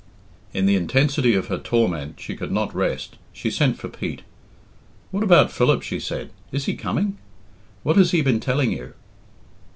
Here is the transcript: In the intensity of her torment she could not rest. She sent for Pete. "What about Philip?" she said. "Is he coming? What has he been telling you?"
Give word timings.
In 0.51 0.65
the 0.65 0.75
intensity 0.75 1.35
of 1.35 1.45
her 1.45 1.59
torment 1.59 2.19
she 2.19 2.35
could 2.35 2.51
not 2.51 2.73
rest. 2.73 3.17
She 3.33 3.51
sent 3.51 3.77
for 3.77 3.87
Pete. 3.87 4.23
"What 5.11 5.21
about 5.21 5.51
Philip?" 5.51 5.83
she 5.83 5.99
said. 5.99 6.31
"Is 6.51 6.65
he 6.65 6.73
coming? 6.73 7.19
What 7.83 7.97
has 7.97 8.09
he 8.09 8.23
been 8.23 8.39
telling 8.39 8.71
you?" 8.71 8.95